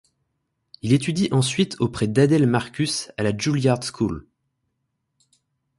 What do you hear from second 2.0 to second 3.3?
d'Adèle Marcus à